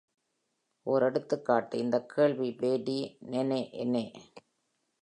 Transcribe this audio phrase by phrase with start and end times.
[0.85, 2.97] ஓர் எடுத்துக்காட்டு, இந்தக் கேள்வி: பெ ‘டி
[3.29, 4.05] நெனெ எனெ?